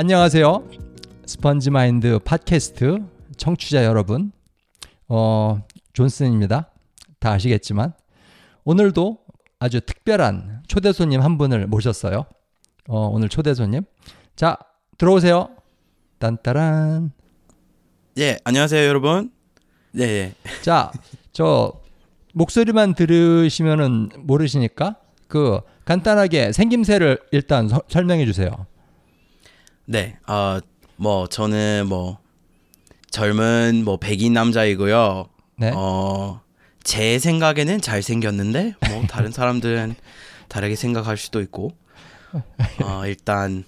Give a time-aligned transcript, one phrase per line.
[0.00, 0.66] 안녕하세요.
[1.26, 3.04] 스펀지 마인드 팟캐스트
[3.36, 4.32] 청취자 여러분.
[5.08, 5.60] 어,
[5.92, 6.70] 존슨입니다.
[7.18, 7.92] 다 아시겠지만
[8.64, 9.18] 오늘도
[9.58, 12.24] 아주 특별한 초대 손님 한 분을 모셨어요.
[12.88, 13.82] 어, 오늘 초대 손님.
[14.36, 14.56] 자,
[14.96, 15.50] 들어오세요.
[16.18, 17.12] 딴따란.
[18.16, 19.30] 예, 안녕하세요, 여러분.
[19.92, 20.34] 네, 예.
[20.62, 20.90] 자,
[21.34, 21.74] 저
[22.32, 24.96] 목소리만 들으시면은 모르시니까
[25.28, 28.64] 그 간단하게 생김새를 일단 서- 설명해 주세요.
[29.90, 30.60] 네, 어,
[30.94, 32.18] 뭐 저는 뭐
[33.10, 35.26] 젊은 뭐 백인 남자이고요.
[35.56, 35.72] 네.
[35.74, 36.40] 어,
[36.84, 39.96] 제 생각에는 잘 생겼는데 뭐 다른 사람들은
[40.46, 41.72] 다르게 생각할 수도 있고.
[42.84, 43.64] 어, 일단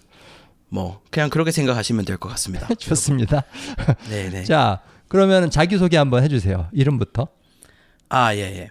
[0.69, 2.69] 뭐 그냥 그렇게 생각하시면 될 것 같습니다.
[2.79, 3.43] 좋습니다.
[4.09, 4.45] 네, 네.
[4.45, 6.69] 자, 그러면 자기 소개 한번 해주세요.
[6.73, 7.27] 이름부터.
[8.11, 8.69] 아, 예, 예.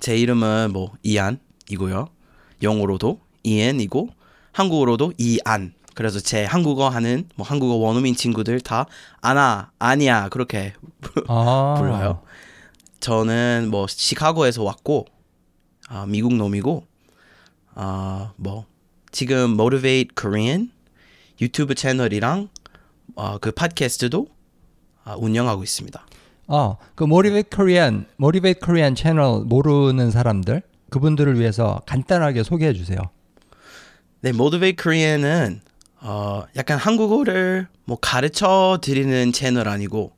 [0.00, 2.08] 제 이름은 뭐 이안이고요.
[2.60, 4.08] 영어로도 이엔이고
[4.50, 5.74] 한국어로도 이안.
[5.98, 8.86] 그래서 제 한국어 하는 뭐 한국어 원어민 친구들 다
[9.20, 10.72] 아나, 아니야 그렇게
[11.26, 12.22] 아, 불러요.
[13.00, 15.06] 저는 뭐 시카고에서 왔고
[15.88, 16.86] 아, 미국 놈이고
[17.74, 18.66] 아, 뭐
[19.10, 20.70] 지금 Motivate Korean
[21.40, 22.48] 유튜브 채널이랑
[23.16, 24.28] 아, 그 팟캐스트도
[25.02, 26.06] 아, 운영하고 있습니다.
[26.46, 32.98] 어, 그 Motivate Korean, Motivate Korean 채널 모르는 사람들 그분들을 위해서 간단하게 소개해 주세요.
[34.20, 35.62] 네, Motivate Korean은
[36.00, 40.12] 어, 약간 한국어를 뭐 가르쳐 드리는 채널 아니고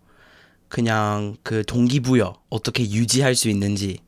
[0.69, 3.99] 그냥 그 동기부여 어떻게 유지할 수 있는지,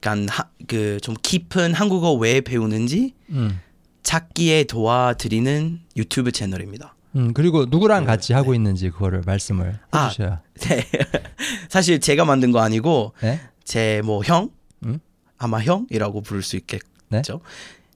[0.00, 3.60] 그러니까 그좀 깊은 한국어 왜 배우는지 음.
[4.02, 6.94] 찾기에 도와드리는 유튜브 채널입니다.
[7.16, 10.06] 음, 그리고 누구랑 같이 하고 있는지 그거를 말씀을 아.
[10.06, 10.42] 해주셔야.
[10.60, 10.86] 네,
[11.68, 13.40] 사실 제가 만든 거 아니고 네?
[13.64, 14.50] 제뭐 형,
[14.84, 14.98] 음?
[15.38, 16.86] 아마 형이라고 부를 수 있겠죠.
[17.08, 17.22] 네?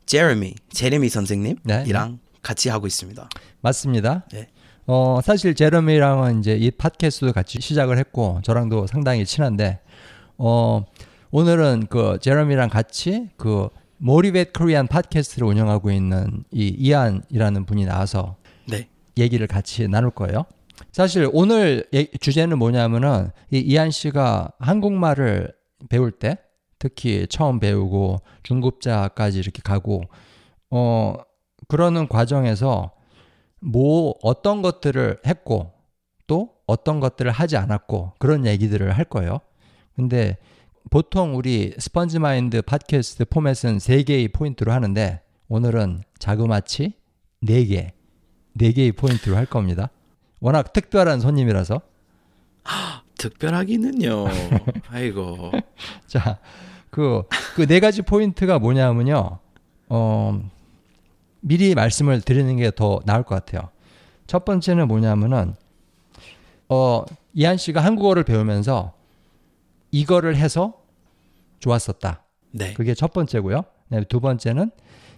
[0.04, 2.18] 제레미, 제레미 선생님이랑 네.
[2.46, 3.28] 같이 하고 있습니다.
[3.60, 4.24] 맞습니다.
[4.30, 4.46] 네.
[4.86, 9.80] 어, 사실 제러미랑은 이제 이 팟캐스트도 같이 시작을 했고 저랑도 상당히 친한데
[10.38, 10.84] 어,
[11.32, 18.36] 오늘은 그 제러미랑 같이 그 모리베트 코리안 팟캐스트를 운영하고 있는 이 이안이라는 분이 나와서
[18.68, 20.44] 네, 얘기를 같이 나눌 거예요.
[20.92, 25.52] 사실 오늘 예- 주제는 뭐냐면은 이 이한 씨가 한국말을
[25.88, 26.38] 배울 때
[26.78, 30.02] 특히 처음 배우고 중급자까지 이렇게 가고
[30.70, 31.16] 어
[31.68, 32.92] 그러는 과정에서
[33.60, 35.72] 뭐 어떤 것들을 했고
[36.26, 39.40] 또 어떤 것들을 하지 않았고 그런 얘기들을 할 거예요.
[39.94, 40.36] 근데
[40.90, 46.92] 보통 우리 스펀지 마인드 팟캐스트 포맷은 세 개의 포인트로 하는데 오늘은 자그마치
[47.40, 47.92] 네 개,
[48.52, 49.90] 네 개의 포인트로 할 겁니다.
[50.40, 51.80] 워낙 특별한 손님이라서
[53.18, 54.24] 특별하기는요.
[54.90, 55.52] 아이고.
[56.06, 56.38] 자,
[56.90, 57.22] 그,
[57.54, 59.38] 그 네 가지 포인트가 뭐냐면요.
[59.88, 60.50] 어,
[61.46, 63.70] 미리 말씀을 드리는 게 더 나을 것 같아요.
[64.26, 65.54] 첫 번째는 뭐냐면은,
[66.68, 68.92] 어, 이한 씨가 한국어를 배우면서
[69.92, 70.74] 이거를 해서
[71.60, 72.24] 좋았었다.
[72.50, 72.74] 네.
[72.74, 73.62] 그게 첫 번째고요.
[73.88, 74.72] 네, 두 번째는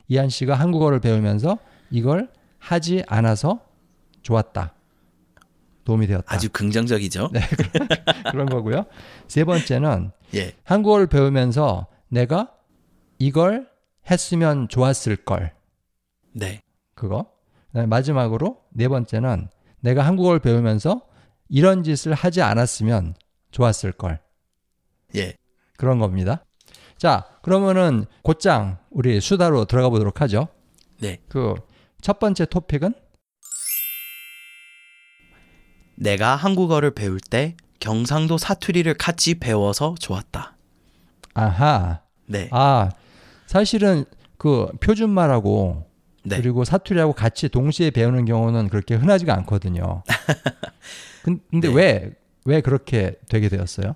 [0.08, 1.58] 이한 씨가 한국어를 배우면서
[1.90, 2.28] 이걸
[2.58, 3.60] 하지 않아서
[4.20, 4.74] 좋았다.
[5.84, 6.34] 도움이 되었다.
[6.34, 7.30] 아주 긍정적이죠.
[7.32, 7.40] 네,
[8.30, 8.84] 그런 거고요.
[9.28, 10.52] 세 번째는 예.
[10.64, 12.52] 한국어를 배우면서 내가
[13.18, 13.66] 이걸
[14.10, 15.56] 했으면 좋았을 걸.
[16.32, 16.62] 네.
[16.94, 17.30] 그거.
[17.68, 19.48] 그다음에 마지막으로 네 번째는
[19.80, 21.02] 내가 한국어를 배우면서
[21.48, 23.14] 이런 짓을 하지 않았으면
[23.50, 24.20] 좋았을 걸.
[25.14, 25.34] 예.
[25.76, 26.44] 그런 겁니다.
[26.96, 30.48] 자, 그러면은 곧장 우리 수다로 들어가 보도록 하죠.
[31.00, 31.18] 네.
[31.28, 31.54] 그
[32.00, 32.94] 첫 번째 토픽은
[35.96, 40.56] 내가 한국어를 배울 때 경상도 사투리를 같이 배워서 좋았다.
[41.34, 42.02] 아하.
[42.26, 42.48] 네.
[42.52, 42.90] 아,
[43.46, 44.04] 사실은
[44.36, 45.87] 그 표준말하고
[46.28, 46.36] 네.
[46.42, 50.02] 그리고 사투리하고 같이 동시에 배우는 경우는 그렇게 흔하지가 않거든요.
[51.22, 51.74] 근- 근데 네.
[51.74, 52.12] 왜,
[52.44, 53.94] 왜 그렇게 되게 되었어요?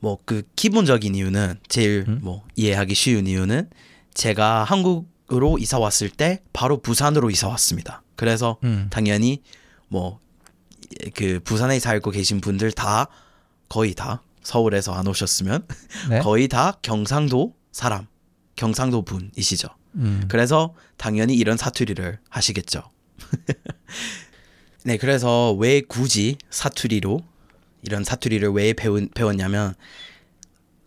[0.00, 2.20] 뭐 그 기본적인 이유는 제일 음?
[2.22, 3.68] 뭐 이해하기 쉬운 이유는
[4.14, 8.02] 제가 한국으로 이사 왔을 때 바로 부산으로 이사 왔습니다.
[8.16, 8.86] 그래서 음.
[8.90, 9.42] 당연히
[9.88, 10.20] 뭐
[11.14, 13.08] 그 부산에 살고 계신 분들 다
[13.68, 15.66] 거의 다 서울에서 안 오셨으면
[16.08, 16.18] 네.
[16.24, 18.06] 거의 다 경상도 사람,
[18.56, 19.68] 경상도 분이시죠.
[19.94, 20.24] 음.
[20.28, 22.82] 그래서 당연히 이런 사투리를 하시겠죠.
[24.84, 27.20] 네, 그래서 왜 굳이 사투리로
[27.82, 29.74] 이런 사투리를 왜 배운, 배웠냐면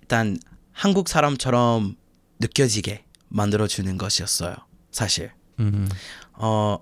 [0.01, 0.37] 일단
[0.71, 1.95] 한국 사람처럼
[2.39, 4.55] 느껴지게 만들어 주는 것이었어요.
[4.91, 5.31] 사실.
[5.59, 5.87] 음.
[6.33, 6.79] 어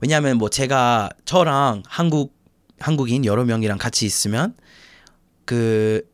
[0.00, 2.36] 왜냐하면 뭐 제가 저랑 한국
[2.80, 4.54] 한국인 여러 명이랑 같이 있으면
[5.44, 6.08] 그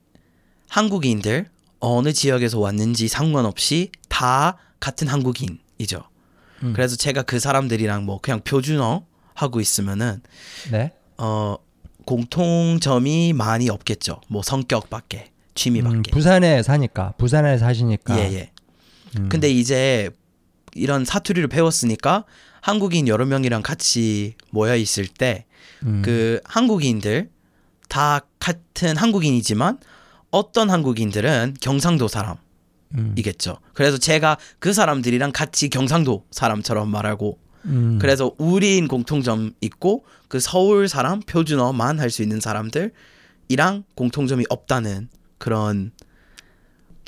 [0.69, 1.49] 한국인들
[1.81, 6.03] 어느 지역에서 왔는지 상관없이 다 같은 한국인이죠.
[6.63, 6.73] 음.
[6.75, 10.21] 그래서 제가 그 사람들이랑 뭐 그냥 표준어 하고 있으면은
[10.71, 10.93] 네.
[11.17, 11.57] 어
[12.05, 14.21] 공통점이 많이 없겠죠.
[14.29, 15.97] 뭐 성격밖에 취미밖에.
[15.97, 18.19] 음, 부산에 사니까 부산에 사시니까.
[18.19, 18.51] 예, 예.
[19.19, 19.31] 음.
[19.31, 20.11] 근데 이제
[20.75, 22.27] 이런 사투리를 배웠으니까
[22.61, 25.41] 한국인 여러 명이랑 같이 모여 있을 때그
[25.85, 26.39] 음.
[26.45, 27.31] 한국인들
[27.89, 29.79] 다 같은 한국인이지만
[30.31, 32.37] 어떤 한국인들은 경상도 사람
[33.17, 33.53] 이겠죠.
[33.61, 33.71] 음.
[33.75, 37.99] 그래서 제가 그 사람들이랑 같이 경상도 사람처럼 말하고 음.
[38.01, 45.09] 그래서 우리인 공통점 있고 그 서울 사람 표준어만 할 수 있는 사람들이랑 공통점이 없다는
[45.39, 45.93] 그런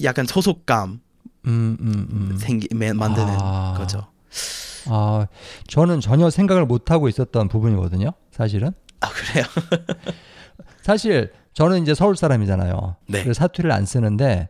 [0.02, 1.00] 약간 소속감
[1.46, 2.36] 음, 음, 음.
[2.38, 3.74] 생기 매- 만드는 아.
[3.76, 4.08] 거죠.
[4.88, 5.26] 아,
[5.68, 8.10] 저는 전혀 생각을 못 하고 있었던 부분이거든요.
[8.30, 8.72] 사실은.
[9.00, 9.44] 아 그래요?
[10.82, 12.96] 사실 저는 이제 서울 사람이잖아요.
[13.08, 13.32] 네.
[13.32, 14.48] 사투리를 안 쓰는데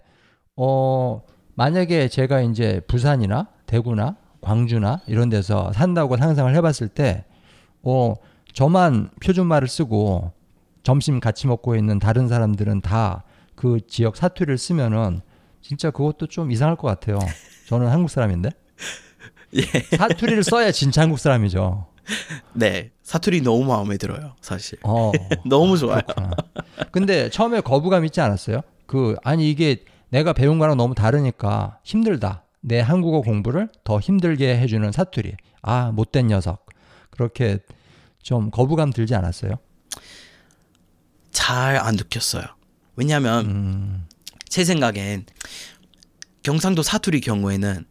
[0.56, 1.23] 어
[1.55, 7.25] 만약에 제가 이제 부산이나 대구나 광주나 이런 데서 산다고 상상을 해봤을 때
[7.82, 8.14] 어
[8.53, 10.32] 저만 표준말을 쓰고
[10.82, 13.23] 점심 같이 먹고 있는 다른 사람들은 다
[13.56, 15.23] 그 지역 사투리를 쓰면은
[15.62, 17.19] 진짜 그것도 좀 이상할 것 같아요.
[17.69, 18.50] 저는 한국 사람인데
[19.56, 19.62] 예.
[19.97, 21.87] 사투리를 써야 진짜 한국 사람이죠.
[22.52, 24.79] 네 사투리 너무 마음에 들어요 사실.
[24.82, 25.11] 어.
[25.47, 26.02] 너무 좋아요.
[26.02, 26.31] 그렇구나.
[26.93, 28.61] 근데 처음에 거부감 있지 않았어요?
[28.87, 29.82] 그 아니 이게
[30.17, 32.43] 내가 배운 거랑 너무 다르니까 힘들다.
[32.63, 35.35] 내 한국어 공부를 더 힘들게 해주는 사투리.
[35.61, 36.65] 아 못된 녀석.
[37.11, 37.59] 그렇게
[38.23, 39.57] 좀 거부감 들지 않았어요?
[41.33, 42.45] 잘 안 느꼈어요.
[42.97, 44.07] 왜냐하면 음,
[44.49, 45.27] 제 생각엔
[46.43, 47.85] 경상도 사투리 경우에는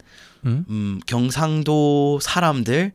[0.47, 0.65] 음?
[0.67, 2.93] 음, 경상도 사람들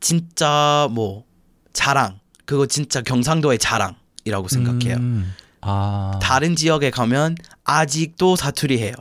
[0.00, 1.26] 진짜 뭐
[1.74, 4.96] 자랑 그거 진짜 경상도의 자랑이라고 생각해요.
[4.96, 5.34] 음,
[5.66, 8.94] 아, 다른 지역에 가면 아직도 사투리 해요.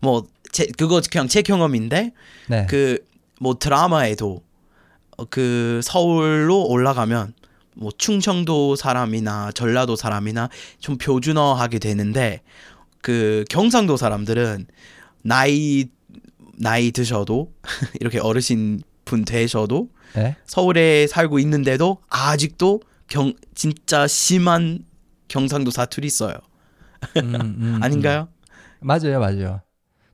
[0.00, 2.12] 뭐 제, 그거 그냥 제 경험인데
[2.48, 2.66] 네.
[2.66, 4.42] 그뭐 드라마에도
[5.16, 7.34] 어, 그 서울로 올라가면
[7.76, 10.48] 뭐 충청도 사람이나 전라도 사람이나
[10.78, 12.40] 좀 표준어 하게 되는데
[13.02, 14.66] 그 경상도 사람들은
[15.22, 15.86] 나이
[16.56, 17.52] 나이 드셔도
[18.00, 20.36] 이렇게 어르신 분 되셔도 네?
[20.46, 24.84] 서울에 살고 있는데도 아직도 경 진짜 심한
[25.30, 26.34] 경상도 사투리 써요.
[27.16, 28.28] 음, 음, 아닌가요?
[28.42, 28.86] 음.
[28.86, 29.62] 맞아요, 맞아요.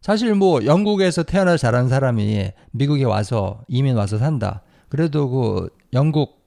[0.01, 4.63] 사실 뭐 영국에서 태어나 자란 사람이 미국에 와서 이민 와서 산다.
[4.89, 6.47] 그래도 그 영국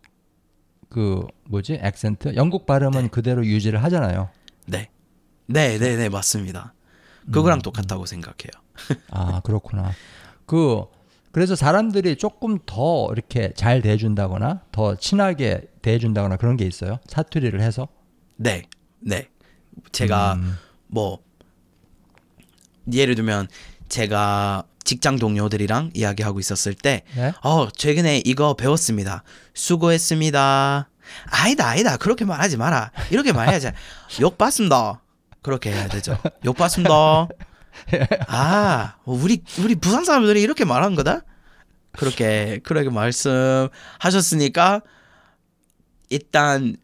[0.90, 4.30] 그 뭐지 액센트 영국 발음은 그대로 유지를 하잖아요.
[4.66, 4.90] 네.
[5.48, 6.74] 네, 네, 네, 맞습니다.
[7.32, 8.52] 그거랑 똑같다고 생각해요.
[9.12, 9.92] 아 그렇구나.
[10.46, 10.86] 그
[11.32, 17.00] 그래서 사람들이 조금 더 이렇게 잘 대해준다거나 더 친하게 대해준다거나 그런 게 있어요.
[17.08, 17.88] 사투리를 해서.
[18.42, 18.64] 네,
[19.02, 19.28] 네.
[19.92, 20.58] 제가 음,
[20.88, 21.20] 뭐
[22.92, 23.50] 예를 들면
[23.90, 27.34] 제가 직장 동료들이랑 이야기하고 있었을 때, 네?
[27.44, 29.24] 어 최근에 이거 배웠습니다.
[29.54, 30.90] 수고했습니다.
[31.26, 31.98] 아니다, 아니다.
[31.98, 32.92] 그렇게 말하지 마라.
[33.12, 33.72] 이렇게 말해야지.
[34.22, 35.02] 욕 받습니다.
[35.42, 36.18] 그렇게 해야 되죠.
[36.46, 36.94] 욕 받습니다.
[38.28, 41.24] 아, 우리 우리 부산 사람들이 이렇게 말하는 거다.
[41.92, 44.82] 그렇게 그렇게 말씀하셨으니까
[46.10, 46.78] 일단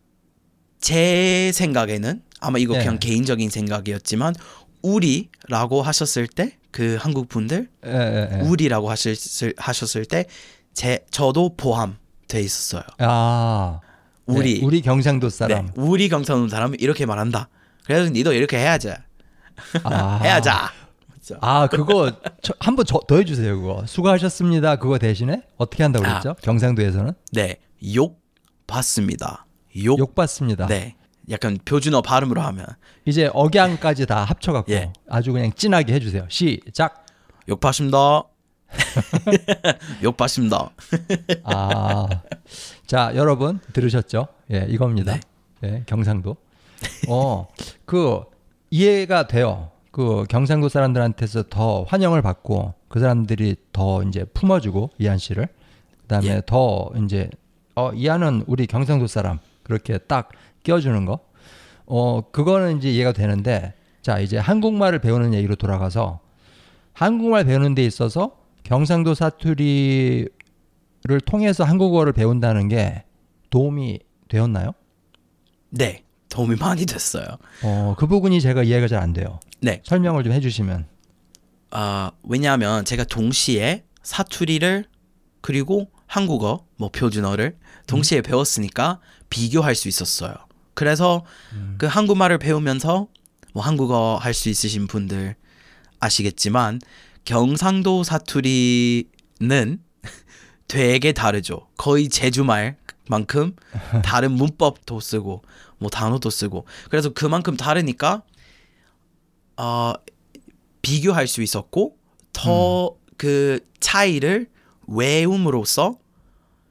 [0.82, 2.80] 제 생각에는 아마 이거 네.
[2.80, 4.36] 그냥 개인적인 생각이었지만
[4.82, 8.42] 우리라고 하셨을 때 그 한국 분들 예.
[8.44, 10.26] 우리라고 하셨을 하셨을 때
[10.74, 12.84] 제 저도 포함돼 있었어요.
[12.98, 13.80] 아
[14.26, 15.68] 우리 네, 우리 경상도 사람.
[15.68, 17.48] 네, 우리 경상도 사람은 이렇게 말한다.
[17.86, 18.92] 그래서 니도 이렇게 해야지.
[19.84, 20.20] 아.
[20.22, 20.70] 해야자.
[21.40, 26.10] 아 그거 저- 한번 저- 더 해주세요 그거 수고하셨습니다 그거 대신에 어떻게 한다고 아.
[26.20, 27.56] 그랬죠 경상도에서는 네,
[27.96, 28.22] 욕
[28.68, 29.45] 받습니다.
[29.84, 30.00] 욕.
[30.00, 30.68] 욕 받습니다.
[30.68, 30.96] 네,
[31.30, 32.66] 약간 표준어 발음으로 하면.
[33.06, 34.92] 이제 억양까지 다 합쳐갖고 예.
[35.10, 36.26] 아주 그냥 진하게 해주세요.
[36.30, 37.06] 시작.
[37.50, 38.24] 욕 받습니다.
[40.04, 40.70] 욕 받습니다.
[41.44, 42.08] 아
[42.88, 44.28] 자 여러분 들으셨죠?
[44.52, 45.18] 예 이겁니다.
[45.64, 46.36] 예 경상도.
[47.10, 47.48] 어
[47.86, 48.22] 그
[48.72, 49.72] 이해가 돼요.
[49.92, 55.48] 그 경상도 사람들한테서 더 환영을 받고 그 사람들이 더 이제 품어주고 이한 씨를.
[56.02, 56.42] 그다음에 예.
[56.46, 57.30] 더 이제
[57.76, 60.30] 어 이한은 우리 경상도 사람 그렇게 딱
[60.64, 61.20] 끼워주는 거
[61.88, 66.20] 어 그거는 이제 이해가 되는데 자 이제 한국말을 배우는 얘기로 돌아가서
[66.94, 70.30] 한국말 배우는 데 있어서 경상도 사투리를
[71.26, 73.04] 통해서 한국어를 배운다는 게
[73.52, 74.72] 도움이 되었나요?
[75.70, 77.26] 네, 도움이 많이 됐어요.
[77.64, 79.40] 어, 그 부분이 제가 이해가 잘 안 돼요.
[79.62, 80.88] 네, 설명을 좀 해주시면.
[81.72, 84.86] 아 왜냐하면 제가 동시에 사투리를
[85.42, 87.58] 그리고 한국어 뭐 표준어를
[87.88, 90.34] 동시에 배웠으니까 비교할 수 있었어요.
[90.74, 91.26] 그래서
[91.78, 93.08] 그 한국말을 배우면서
[93.54, 95.36] 뭐 한국어 할 수 있으신 분들
[96.00, 96.80] 아시겠지만
[97.26, 99.80] 경상도 사투리는
[100.70, 101.68] 되게 다르죠.
[101.76, 102.78] 거의 제주말
[103.10, 103.54] 만큼
[104.06, 105.44] 다른 문법도 쓰고
[105.80, 108.24] 뭐 단어도 쓰고 그래서 그만큼 다르니까
[109.58, 109.94] 어
[110.82, 111.98] 비교할 수 있었고
[112.32, 114.48] 더그 차이를
[114.88, 115.98] 외움으로써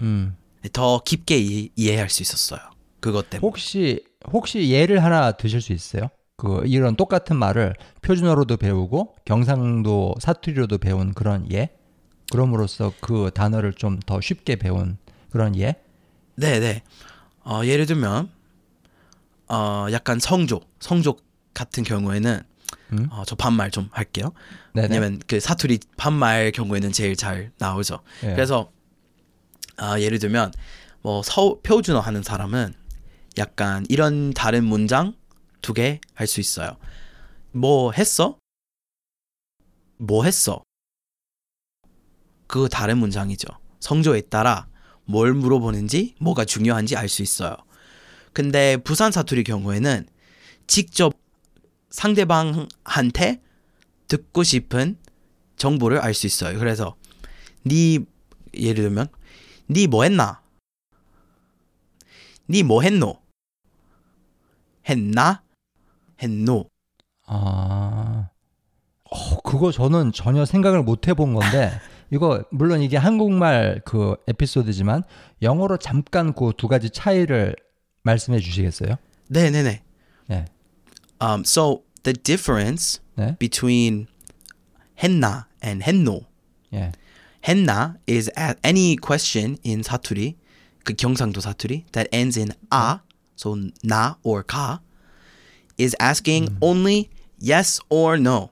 [0.01, 0.37] 음.
[0.73, 2.61] 더 깊게 이, 이해할 수 있었어요.
[3.01, 3.47] 그것 때문에.
[3.47, 6.09] 혹시 혹시 예를 하나 드실 수 있어요?
[6.37, 11.69] 그 이런 똑같은 말을 표준어로도 배우고 경상도 사투리로도 배운 그런 예?
[12.33, 14.97] 그럼으로써 그 단어를 좀 더 쉽게 배운
[15.31, 15.77] 그런 예?
[16.37, 16.83] 네, 네.
[17.45, 18.31] 어, 예를 들면
[19.49, 21.17] 어, 약간 성조, 성조
[21.53, 22.41] 같은 경우에는
[22.95, 23.09] 음?
[23.11, 24.33] 어, 저 반말 좀 할게요.
[24.73, 24.89] 네네.
[24.89, 28.01] 왜냐면 그 사투리 반말 경우에는 제일 잘 나오죠.
[28.25, 28.29] 예.
[28.35, 28.71] 그래서
[29.77, 30.53] 아, 예를 들면
[31.03, 32.75] 뭐 서, 표준어 하는 사람은
[33.39, 35.15] 약간 이런 다른 문장
[35.63, 36.77] 두 개 할 수 있어요.
[37.53, 38.37] 뭐 했어?
[39.99, 40.63] 뭐 했어?
[42.47, 43.49] 그 다른 문장이죠.
[43.81, 44.69] 성조에 따라
[45.05, 47.57] 뭘 물어보는지 뭐가 중요한지 알 수 있어요.
[48.33, 50.07] 근데 부산 사투리 경우에는
[50.67, 51.15] 직접
[51.91, 53.41] 상대방한테
[54.09, 54.97] 듣고 싶은
[55.57, 56.59] 정보를 알 수 있어요.
[56.59, 56.97] 그래서
[57.63, 57.99] 네
[58.55, 59.09] 예를 들면
[59.67, 60.43] 네뭐 했나?
[62.47, 63.21] 네뭐 했노?
[64.89, 65.43] 했나?
[66.23, 66.69] 했노?
[67.27, 68.29] 아,
[69.11, 71.71] 어, 그거 저는 전혀 생각을 못 해본 건데
[72.13, 75.03] 이거 물론 이게 한국말 그 에피소드지만
[75.43, 77.57] 영어로 잠깐 그 두 가지 차이를
[78.03, 78.97] 말씀해 주시겠어요?
[79.29, 79.83] 네, 네, 네.
[80.29, 80.45] 네.
[81.23, 83.37] Um, so the difference 네.
[83.39, 84.07] between
[85.03, 86.21] 했나 and 했노.
[86.75, 86.93] 예.
[87.48, 90.36] 했나 is at any question in 사투리,
[90.84, 93.02] 그 경상도 사투리 that ends in 아,
[93.38, 94.80] so 나 or 가,
[95.78, 97.10] is asking only
[97.40, 98.50] yes or no.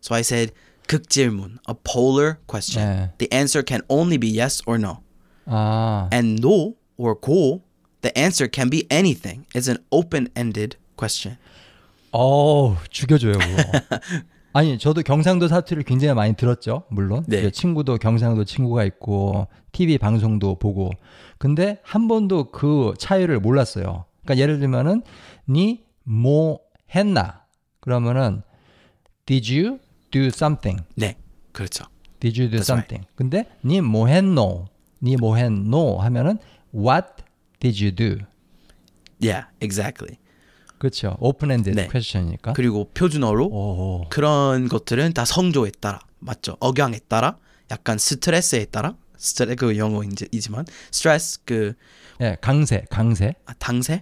[0.00, 0.52] So I said
[0.88, 2.82] 극질문, a polar question.
[2.82, 3.10] 네.
[3.18, 5.02] The answer can only be yes or no.
[5.46, 7.62] 아, And no or 고,
[8.02, 9.46] the answer can be anything.
[9.54, 11.38] It's an open-ended question.
[12.12, 14.00] 어 죽여줘요 그거.
[14.53, 17.23] 아니 저도 경상도 사투리를 굉장히 많이 들었죠 물론.
[17.27, 17.41] 네.
[17.41, 20.89] 제 친구도 경상도 친구가 있고 TV 방송도 보고.
[21.37, 24.05] 근데 한 번도 그 차이를 몰랐어요.
[24.23, 25.01] 그러니까 예를 들면은
[25.49, 26.59] 니 뭐
[26.95, 27.45] 했나?
[27.79, 28.41] 그러면은
[29.27, 29.79] did you
[30.09, 30.81] do something?
[30.95, 31.15] 네,
[31.51, 31.85] 그렇죠.
[32.19, 32.95] did you do That's right.
[32.95, 33.07] something?
[33.15, 34.65] 근데 니 뭐 했노
[35.03, 35.99] 니 뭐 했노?
[35.99, 36.37] 하면은
[36.73, 37.23] what
[37.59, 38.25] did you do?
[39.23, 40.17] Yeah, exactly.
[40.81, 41.87] 그렇죠 open ended 네.
[41.87, 44.05] question이니까 그리고 표준어로 오.
[44.09, 46.57] 그런 것들은 다 성조에 따라 맞죠?
[46.59, 47.37] 억양에 따라
[47.69, 51.73] 약간 스트레스에 따라 스트레 그 영어이지만 스트레스 그
[52.19, 54.01] 예, 강세 강세 아, 당세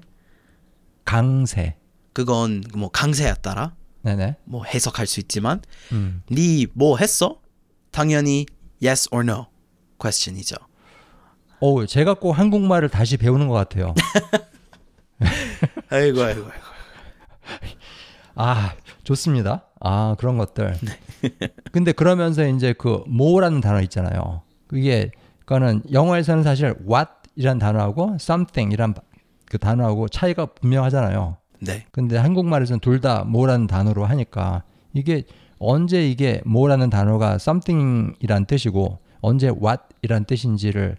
[1.03, 1.75] 강세.
[2.13, 4.38] 그건 뭐 강세에 따라 네네.
[4.45, 6.24] 뭐 해석할 수 있지만 음.
[6.31, 7.41] 네뭐 했어?
[7.91, 8.45] 당연히
[8.81, 9.48] yes or no
[10.01, 10.55] question이죠.
[11.59, 13.93] 오, 제가 꼭 한국말을 다시 배우는 것 같아요.
[15.89, 16.68] 아이고 아이고 아이고.
[18.36, 19.65] 아, 좋습니다.
[19.79, 20.75] 아, 그런 것들.
[21.72, 24.41] 근데 그러면서 이제 그 뭐라는 단어 있잖아요.
[24.68, 28.94] 그게 그거는 영어에서는 사실 what이란 단어하고 something이란
[29.50, 31.38] 그 단어하고 차이가 분명하잖아요.
[31.62, 31.86] 네.
[31.91, 34.63] 근데 한국말에서는 둘다 뭐라는 단어로 하니까
[34.94, 35.24] 이게
[35.58, 40.98] 언제 이게 뭐라는 단어가 something이란 뜻이고 언제 what이란 뜻인지를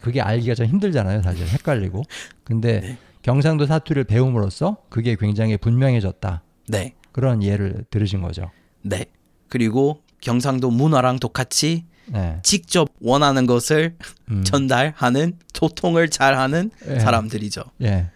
[0.00, 2.02] 그게 알기가 좀 힘들잖아요, 사실 헷갈리고.
[2.44, 2.98] 근데 네.
[3.24, 6.42] 경상도 사투리를 배움으로써 그게 굉장히 분명해졌다.
[6.68, 6.94] 네.
[7.10, 8.50] 그런 예를 들으신 거죠.
[8.82, 9.06] 네.
[9.48, 12.38] 그리고 경상도 문화랑 똑같이 네.
[12.42, 13.96] 직접 원하는 것을
[14.30, 14.44] 음.
[14.44, 16.98] 전달하는 소통을 잘하는 예.
[16.98, 17.62] 사람들이죠.
[17.80, 18.10] 예.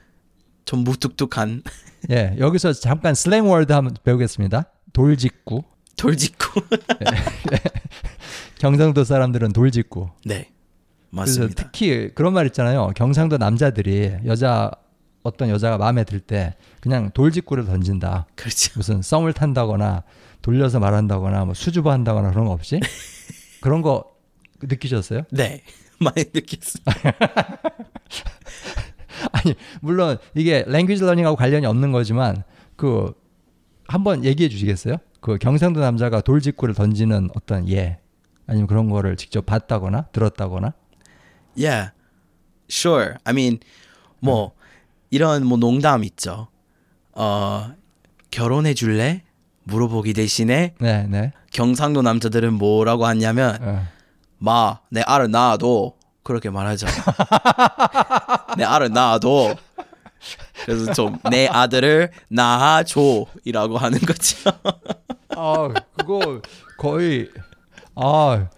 [0.67, 1.62] 좀 무뚝뚝한
[2.11, 2.37] 예.
[2.38, 4.71] 여기서 잠깐 슬랭 월드 한번 배우겠습니다.
[4.93, 5.62] 돌직구.
[5.97, 6.61] 돌직구.
[8.61, 10.11] 경상도 사람들은 돌직구.
[10.27, 10.50] 네.
[11.09, 11.62] 맞습니다.
[11.65, 12.93] 특히 그런 말 있잖아요.
[12.95, 14.71] 경상도 남자들이 여자
[15.29, 18.27] 어떤 여자가 마음에 들 때 그냥 돌직구를 던진다.
[18.35, 18.73] 그렇죠.
[18.77, 20.03] 무슨 썸을 탄다거나
[20.43, 22.81] 돌려서 말한다거나 뭐 수줍어 한다거나 그런 거 없이
[23.63, 24.05] 그런 거
[24.63, 25.23] 느끼셨어요?
[25.31, 25.63] 네.
[26.01, 26.93] 많이 느꼈습니다.
[29.33, 32.43] 아니 물론 이게 랭귀지 러닝하고 관련이 없는 거지만
[32.77, 33.13] 그
[33.89, 34.97] 한번 얘기해 주시겠어요?
[35.21, 37.99] 그 경상도 남자가 돌직구를 던지는 어떤 예
[38.47, 40.75] 아니면 그런 거를 직접 봤다거나 들었다거나
[41.57, 41.91] Yeah.
[42.71, 43.15] Sure.
[43.25, 43.59] I mean
[44.21, 44.53] 뭐
[45.11, 46.49] 이런 뭐 농담 있죠.
[47.12, 47.71] 어
[48.31, 49.23] 결혼해 줄래?
[49.65, 51.33] 물어보기 대신에 네 네.
[51.53, 53.87] 경상도 남자들은 뭐라고 하냐면 어.
[54.38, 56.87] 마, 내 알을 낳아도 그렇게 말하죠.
[58.57, 59.55] 내 알을 낳아도
[60.65, 64.50] 그래서 좀 내 아들을 낳아줘이라고 하는 거죠.
[65.37, 66.41] 아 그거
[66.79, 67.29] 거의
[67.95, 68.49] 아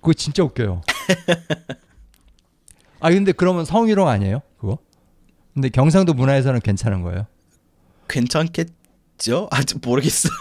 [0.00, 0.82] 그거 진짜 웃겨요.
[3.00, 4.40] 아 근데 그러면 성희롱 아니에요?
[5.56, 7.26] 근데 경상도 문화에서는 괜찮은 거예요.
[8.08, 9.48] 괜찮겠죠?
[9.50, 10.34] 아직 모르겠어요.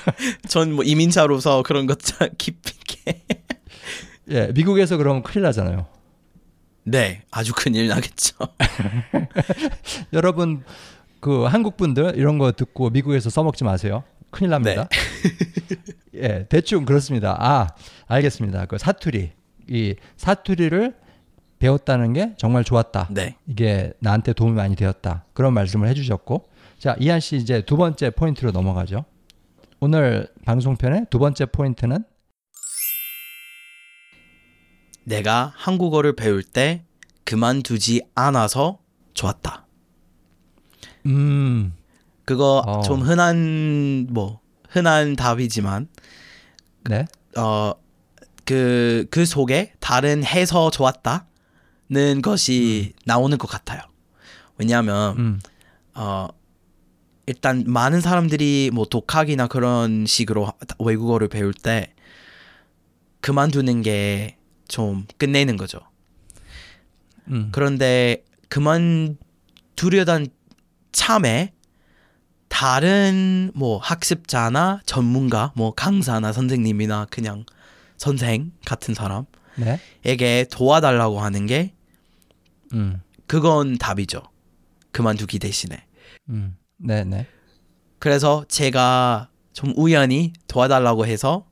[0.48, 3.22] 전 뭐 이민자로서 그런 것잘 깊게.
[4.30, 5.86] 예, 미국에서 그러면 큰일 나잖아요.
[6.84, 8.34] 네, 아주 큰일 나겠죠.
[10.14, 10.64] 여러분
[11.20, 14.04] 그 한국 분들 이런 거 듣고 미국에서 써먹지 마세요.
[14.30, 14.88] 큰일 납니다.
[16.16, 17.36] 예, 대충 그렇습니다.
[17.38, 17.68] 아,
[18.06, 18.64] 알겠습니다.
[18.64, 19.32] 그 사투리
[19.68, 20.94] 이 사투리를
[21.62, 23.08] 배웠다는 게 정말 좋았다.
[23.12, 23.36] 네.
[23.46, 25.24] 이게 나한테 도움이 많이 되었다.
[25.32, 29.04] 그런 말씀을 해주셨고, 자 이한 씨 이제 두 번째 포인트로 넘어가죠.
[29.78, 32.04] 오늘 방송편의 두 번째 포인트는
[35.04, 36.84] 내가 한국어를 배울 때
[37.24, 38.78] 그만두지 않아서
[39.14, 39.66] 좋았다.
[41.06, 41.74] 음,
[42.24, 42.80] 그거 어.
[42.82, 45.88] 좀 흔한 뭐 흔한 답이지만
[46.88, 47.74] 네, 어
[48.44, 51.26] 그 그 속에 다른 해서 좋았다
[51.92, 53.82] 는 것이 나오는 것 같아요.
[54.56, 55.40] 왜냐하면 음,
[55.94, 56.28] 어
[57.26, 61.92] 일단 많은 사람들이 뭐 독학이나 그런 식으로 외국어를 배울 때
[63.20, 64.36] 그만두는 게
[64.72, 65.80] 좀 끝내는 거죠.
[67.28, 70.28] 음, 그런데 그만두려던
[70.92, 71.52] 참에
[72.48, 77.44] 다른 뭐 학습자나 전문가, 뭐 강사나 선생님이나 그냥
[77.98, 78.94] 선생 같은
[79.56, 81.74] 네, 사람에게 도와달라고 하는 게
[82.72, 84.22] 음, 그건 답이죠.
[84.90, 85.86] 그만두기 대신에.
[86.28, 87.26] 음, 네, 네,
[87.98, 91.46] 그래서 제가 좀 우연히 도와달라고 해서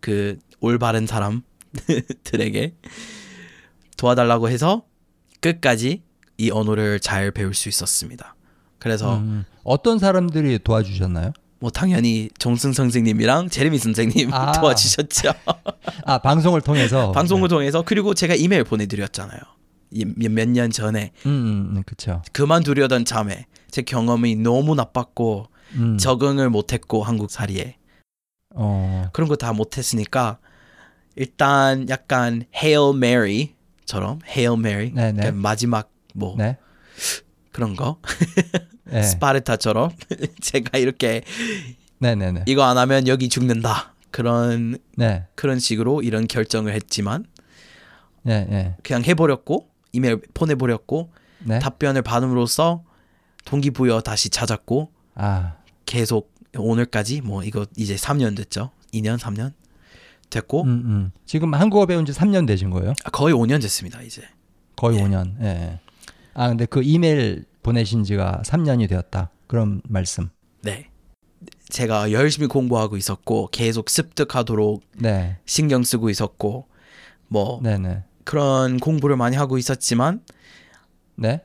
[0.00, 2.74] 그 올바른 사람들에게
[3.96, 4.84] 도와달라고 해서
[5.40, 6.02] 끝까지
[6.38, 8.34] 이 언어를 잘 배울 수 있었습니다.
[8.78, 11.32] 그래서 음, 어떤 사람들이 도와주셨나요?
[11.58, 14.52] 뭐 당연히 정승 선생님이랑 제레미 선생님 아.
[14.60, 15.32] 도와주셨죠.
[16.04, 19.40] 아 방송을 통해서 방송을 통해서 그리고 제가 이메일 보내드렸잖아요.
[19.90, 22.22] 몇 년 전에 음, 음, 음 그렇죠.
[22.32, 27.76] 그만두려던 참에 제 경험이 너무 나빴고 음, 적응을 못했고 한국 살이에.
[28.54, 30.38] 어, 그런 거 다 못했으니까
[31.14, 35.20] 일단 약간 Hail Mary처럼 Hail Mary 네, 네.
[35.20, 36.56] 그러니까 마지막 뭐 네,
[37.52, 38.00] 그런 거?
[38.84, 39.90] 네, 스파르타처럼
[40.40, 41.22] 제가 이렇게
[41.98, 43.94] 네, 네, 네, 이거 안 하면 여기 죽는다.
[44.10, 47.26] 그런 네, 그런 식으로 이런 결정을 했지만
[48.22, 51.10] 네, 네, 그냥 해버렸고 이메일 보내버렸고
[51.44, 51.58] 네.
[51.58, 52.82] 답변을 받음으로써
[53.44, 59.52] 동기부여 다시 찾았고 아, 계속 오늘까지 뭐 이거 이제 3년 됐죠 2년 3년
[60.30, 61.12] 됐고 음, 음.
[61.24, 62.94] 지금 한국어 배운 지 3년 되신 거예요?
[63.04, 64.22] 아, 거의 5년 됐습니다 이제
[64.74, 65.02] 거의 예.
[65.02, 65.40] 5년.
[65.42, 65.80] 예, 예.
[66.34, 69.30] 아, 근데 그 이메일 보내신 지가 3년이 되었다.
[69.46, 70.28] 그런 말씀.
[70.62, 70.90] 네
[71.68, 76.66] 제가 열심히 공부하고 있었고 계속 습득하도록 네, 신경 쓰고 있었고
[77.28, 80.20] 뭐 네, 네, 그런 공부를 많이 하고 있었지만
[81.14, 81.42] 네.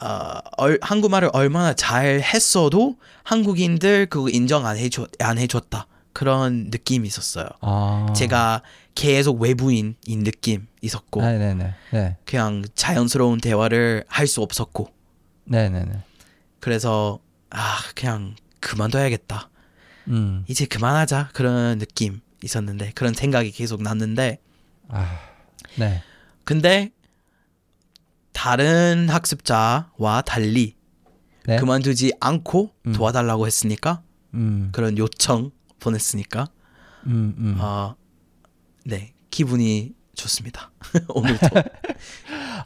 [0.00, 5.88] 어, 얼- 한국말을 얼마나 잘 했어도 한국인들 그거 인정 안 해줘 안 해줬다.
[6.12, 7.46] 그런 느낌이 있었어요.
[7.60, 8.62] 아, 제가
[8.94, 14.88] 계속 외부인인 느낌 있었고 네, 네, 네, 네, 그냥 자연스러운 대화를 할 수 없었고.
[15.44, 16.02] 네, 네, 네.
[16.60, 17.18] 그래서
[17.50, 19.48] 아 그냥 그만둬야겠다.
[20.08, 21.30] 음, 이제 그만하자.
[21.32, 24.38] 그런 느낌 있었는데 그런 생각이 계속 났는데
[24.88, 25.18] 아,
[25.78, 26.02] 네,
[26.44, 26.90] 근데
[28.32, 30.76] 다른 학습자와 달리
[31.46, 31.56] 네.
[31.56, 32.92] 그만두지 않고 음.
[32.92, 34.02] 도와달라고 했으니까
[34.34, 36.48] 음, 그런 요청 보냈으니까
[37.06, 37.56] 음, 음.
[37.58, 37.94] 아,
[38.84, 40.70] 네 기분이 좋습니다.
[41.08, 41.46] 오늘도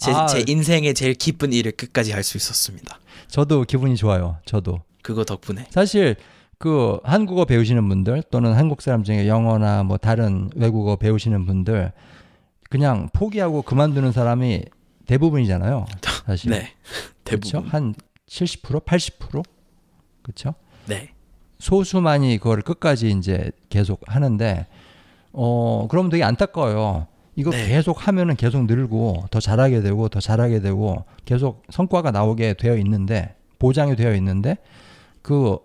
[0.00, 0.26] 제, 아.
[0.26, 2.98] 제 인생의 제일 기쁜 일을 끝까지 할 수 있었습니다.
[3.28, 4.38] 저도 기분이 좋아요.
[4.46, 4.82] 저도.
[5.02, 6.16] 그거 덕분에 사실
[6.58, 11.92] 그 한국어 배우시는 분들 또는 한국 사람 중에 영어나 뭐 다른 외국어 배우시는 분들
[12.72, 14.62] 그냥 포기하고 그만두는 사람이
[15.04, 15.84] 대부분이잖아요.
[16.24, 16.52] 사실.
[16.52, 16.72] 네?
[17.22, 17.94] 대부분 한
[18.26, 19.44] 70%, 80%?
[20.22, 20.54] 그렇죠?
[20.86, 21.10] 네
[21.58, 24.66] 소수만이 그걸 끝까지 이제 계속 하는데
[25.34, 27.08] 어 그러면 되게 안타까워요.
[27.36, 27.68] 이거 네.
[27.68, 33.36] 계속 하면은 계속 늘고 더 잘하게 되고 더 잘하게 되고 계속 성과가 나오게 되어 있는데
[33.58, 34.56] 보장이 되어 있는데
[35.20, 35.58] 그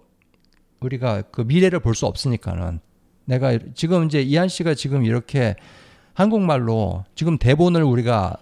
[0.82, 2.82] 우리가 그 미래를 볼 수 없으니까는
[3.24, 5.56] 내가 지금 이제 이한 씨가 지금 이렇게
[6.18, 8.38] 한국말로 지금 대본을 우리가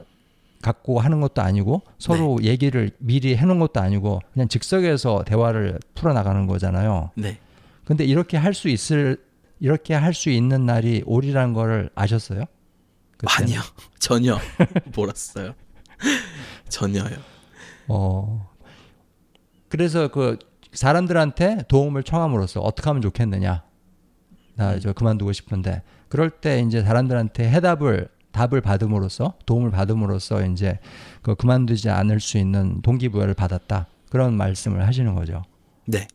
[0.62, 7.12] 갖고 하는 것도 아니고 서로 얘기를 미리 해놓은 것도 아니고 그냥 즉석에서 대화를 풀어나가는 거잖아요.
[7.16, 7.38] 네.
[7.84, 9.18] 근데 이렇게 할 수 있을
[9.60, 12.46] 이렇게 할 수 있는 날이 오리라는 거를 아셨어요?
[13.18, 13.44] 그때는?
[13.44, 13.60] 아니요
[14.00, 14.38] 전혀
[14.96, 15.54] 몰랐어요.
[16.70, 17.18] 전혀요.
[17.90, 18.50] 어.
[19.68, 20.40] 그래서 그
[20.72, 23.64] 사람들한테 도움을 청함으로써 어떻게 하면 좋겠느냐.
[24.56, 25.82] 나 저 그만두고 싶은데
[26.16, 30.80] 그럴 때 이제 사람들한테 해답을 답을 받음으로써 도움을 받음으로써 이제
[31.22, 33.88] 그 그만두지 않을 수 있는 동기부여를 받았다.
[34.10, 35.44] 그런 말씀을 하시는 거죠.
[35.86, 36.08] 네.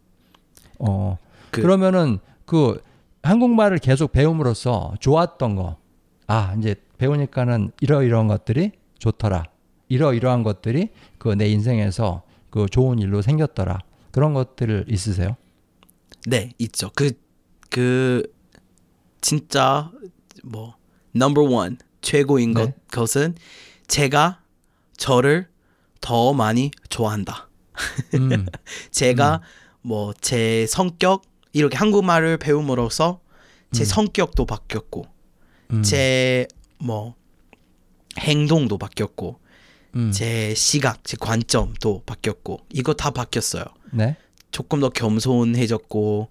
[0.79, 1.19] 어.
[1.51, 2.83] 그- 그, 러면은그
[3.23, 5.77] 한국말을 계속 배움으로써 좋았던 거.
[6.27, 9.45] 아, 이제 배우니까는 이러이러한 것들이 좋더라.
[9.89, 13.81] 이러이러한 것들이 그 내 인생에서 그 좋은 일로 생겼더라.
[14.13, 15.37] 그런 것들 있으세요?
[16.27, 16.91] 네, 있죠.
[16.95, 17.11] 그,
[17.69, 18.23] 그,
[19.21, 19.91] 진짜,
[20.43, 20.77] 뭐,
[21.15, 22.65] number one, 최고인 네.
[22.65, 23.35] 것, 것은
[23.87, 24.41] 제가
[24.97, 25.49] 저를
[26.01, 27.49] 더 많이 좋아한다.
[28.15, 28.47] 음.
[28.91, 29.43] 제가
[29.83, 33.21] 뭐, 제 성격, 이렇게 한국말을 배움으로써
[33.73, 33.85] 제 음.
[33.85, 35.07] 성격도 바뀌었고,
[35.73, 35.83] 음.
[35.83, 36.47] 제,
[36.79, 37.15] 뭐,
[38.19, 39.39] 행동도 바뀌었고,
[39.97, 40.13] 음.
[40.13, 43.65] 제 시각, 제 관점도 바뀌었고, 이거 다 바뀌었어요.
[43.93, 44.17] 네.
[44.51, 46.29] 조금 더 겸손해졌고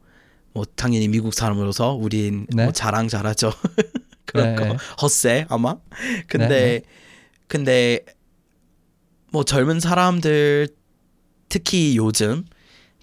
[0.59, 2.65] 뭐 당연히 미국 사람으로서 우린 네.
[2.65, 3.53] 뭐 자랑 잘하죠
[4.25, 4.77] 그런 네, 거 네.
[5.01, 5.77] 헛세 아마
[6.27, 6.81] 근데 네,
[7.47, 8.03] 근데
[9.31, 10.67] 뭐 젊은 사람들
[11.47, 12.43] 특히 요즘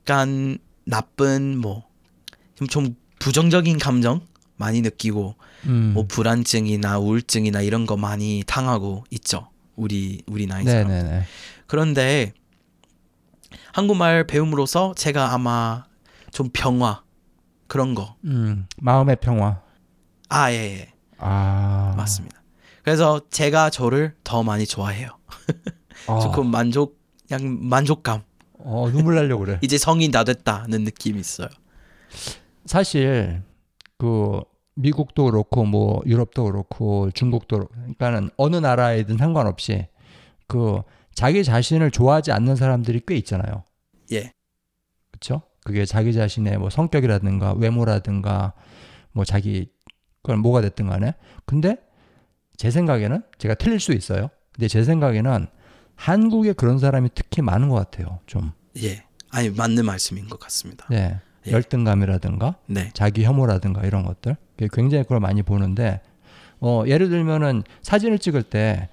[0.00, 4.20] 약간 나쁜 뭐좀 부정적인 감정
[4.56, 5.92] 많이 느끼고 음.
[5.94, 11.24] 뭐 불안증이나 우울증이나 이런 거 많이 당하고 있죠 우리 우리 나이 사람 네네네.
[11.66, 12.34] 그런데
[13.72, 15.84] 한국말 배움으로써 제가 아마
[16.30, 17.05] 좀 평화
[17.66, 18.16] 그런 거.
[18.24, 18.66] 음.
[18.78, 19.62] 마음의 평화.
[20.28, 20.92] 아, 예, 예.
[21.18, 21.94] 아.
[21.96, 22.42] 맞습니다.
[22.82, 25.08] 그래서 제가 저를 더 많이 좋아해요.
[26.08, 26.18] 아.
[26.20, 26.98] 조금 만족,
[27.28, 28.22] 그냥 만족감.
[28.58, 29.58] 어, 눈물 나려고 그래.
[29.62, 31.48] 이제 성인 다 됐다는 느낌이 있어요.
[32.64, 33.42] 사실
[33.98, 34.40] 그
[34.74, 39.86] 미국도 그렇고 뭐 유럽도 그렇고 중국도 그러니까는 어느 나라이든 상관없이
[40.46, 40.82] 그
[41.14, 43.64] 자기 자신을 좋아하지 않는 사람들이 꽤 있잖아요.
[44.12, 44.32] 예.
[45.10, 45.42] 그렇죠?
[45.66, 48.52] 그게 자기 자신의 뭐 성격이라든가 외모라든가
[49.10, 49.68] 뭐 자기
[50.22, 51.76] 그건 뭐가 됐든 간에 근데
[52.56, 54.30] 제 생각에는 제가 틀릴 수 있어요.
[54.52, 55.48] 근데 제 생각에는
[55.96, 58.20] 한국에 그런 사람이 특히 많은 것 같아요.
[58.26, 59.02] 좀 예.
[59.30, 60.86] 아니, 맞는 말씀인 것 같습니다.
[60.88, 61.18] 네.
[61.48, 61.50] 예.
[61.50, 62.90] 열등감이라든가 네.
[62.94, 64.36] 자기 혐오라든가 이런 것들
[64.72, 66.00] 굉장히 그걸 많이 보는데
[66.60, 68.88] 어 예를 들면은 사진을 찍을 때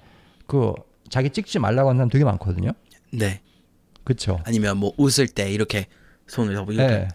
[0.46, 0.72] 그
[1.08, 2.72] 자기 찍지 말라고 하는 사람 되게 많거든요.
[3.12, 3.40] 네.
[4.02, 4.40] 그렇죠.
[4.44, 5.86] 아니면 뭐 웃을 때 이렇게
[6.26, 7.08] 손을 잡고 이렇게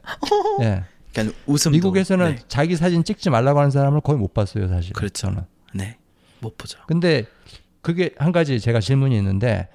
[0.61, 0.63] 예.
[0.63, 0.83] 예.
[1.09, 2.41] 약간 웃음도 미국에서는 네.
[2.47, 4.93] 자기 사진 찍지 말라고 하는 사람을 거의 못 봤어요, 사실.
[4.93, 5.27] 그렇죠.
[5.27, 5.43] 저는.
[5.73, 5.97] 네.
[6.39, 6.79] 못 보죠.
[6.87, 7.25] 근데
[7.81, 9.67] 그게 한 가지 제가 질문이 있는데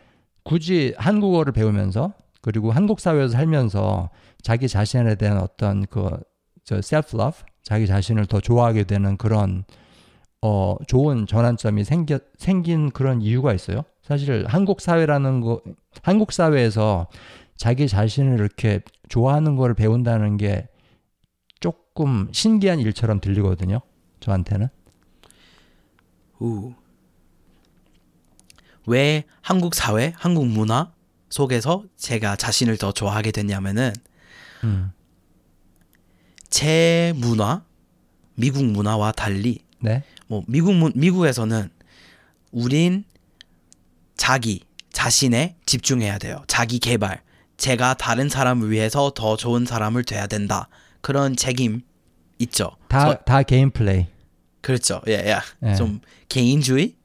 [0.42, 4.10] 굳이 한국어를 배우면서 그리고 한국 사회에서 살면서
[4.42, 9.64] 자기 자신에 대한 어떤 그저 self love 자기 자신을 더 좋아하게 되는 그런
[10.42, 13.84] 어 좋은 전환점이 생겨 생긴 그런 이유가 있어요.
[14.02, 15.62] 사실 한국 사회라는 거
[16.02, 17.08] 한국 사회에서
[17.56, 20.68] 자기 자신을 이렇게 좋아하는 거를 배운다는 게
[21.60, 23.80] 조금 신기한 일처럼 들리거든요.
[24.20, 24.68] 저한테는.
[26.40, 26.74] 우.
[28.86, 30.92] 왜 한국 사회, 한국 문화
[31.30, 33.92] 속에서 제가 자신을 더 좋아하게 됐냐면은
[34.62, 34.92] 음.
[36.50, 37.64] 제 문화,
[38.34, 40.02] 미국 문화와 달리 네.
[40.26, 41.70] 뭐 미국 문, 미국에서는
[42.52, 43.04] 우린
[44.16, 46.42] 자기 자신에 집중해야 돼요.
[46.46, 47.22] 자기 개발.
[47.56, 50.68] 제가 다른 사람을 위해서 더 좋은 사람을 돼야 된다.
[51.00, 51.82] 그런 책임
[52.38, 52.70] 있죠.
[52.88, 54.06] 다, 서- 다 개인 플레이.
[54.60, 55.00] 그렇죠.
[55.08, 55.68] 예, 예.
[55.68, 55.74] 예.
[55.74, 56.96] 좀 개인주의.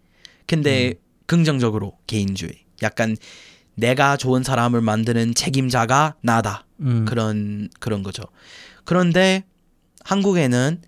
[0.47, 0.93] 근데 음.
[1.25, 2.53] 긍정적으로 개인주의.
[2.81, 3.15] 약간
[3.75, 6.65] 내가 좋은 사람을 만드는 책임자가 나다.
[6.79, 7.05] 음.
[7.05, 8.23] 그런 그런 거죠.
[8.85, 9.43] 그런데
[10.05, 10.81] 한국에는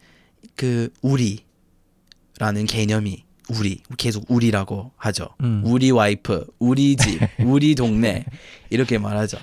[0.55, 3.23] 그 우리라는 개념이
[3.57, 5.29] 우리 계속 우리라고 하죠.
[5.41, 5.61] 음.
[5.65, 8.25] 우리 와이프, 우리 집, 우리 동네
[8.69, 9.37] 이렇게 말하죠.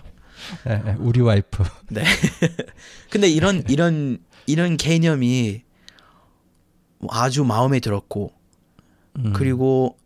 [0.69, 1.63] 예, 예, 우리 와이프.
[1.91, 2.05] 네.
[3.11, 5.63] 근데 이런 이런 이런 개념이
[7.11, 8.33] 아주 마음에 들었고
[9.19, 9.33] 음.
[9.35, 9.97] 그리고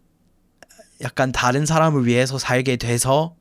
[1.01, 3.35] 약간 다른 사람을 위해서 살게 돼서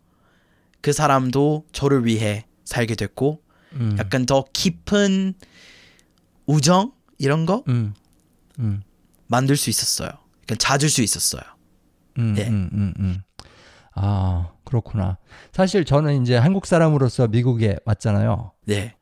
[0.81, 3.41] 그 사람도 저를 위해 살게 됐고
[3.73, 3.95] 음.
[3.99, 5.33] 약간 더 깊은
[6.45, 7.93] 우정 이런 거 음.
[8.59, 8.81] 음.
[9.27, 10.09] 만들 수 있었어요.
[10.43, 11.41] 약간 찾을 수 있었어요.
[12.17, 12.47] 음, 예.
[12.47, 13.21] 음, 음, 음.
[13.95, 15.17] 아, 그렇구나.
[15.51, 18.51] 사실 저는 이제 한국 사람으로서 미국에 왔잖아요.
[18.65, 18.95] 네.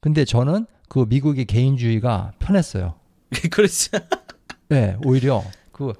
[0.00, 2.94] 근데 저는 그 미국의 개인주의가 편했어요.
[3.50, 3.98] 그렇죠.
[4.68, 5.92] 네, 오히려 그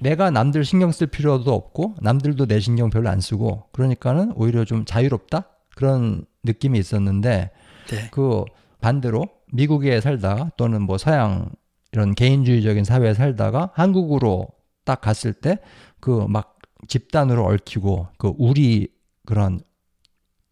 [0.00, 4.84] 내가 남들 신경 쓸 필요도 없고 남들도 내 신경 별로 안 쓰고 그러니까는 오히려 좀
[4.84, 7.50] 자유롭다 그런 느낌이 있었는데
[7.88, 8.08] 네.
[8.10, 8.44] 그
[8.80, 11.50] 반대로 미국에 살다가 또는 뭐 서양
[11.92, 14.48] 이런 개인주의적인 사회에 살다가 한국으로
[14.84, 15.58] 딱 갔을 때
[16.00, 18.88] 그 막 집단으로 얽히고 그 우리
[19.26, 19.60] 그런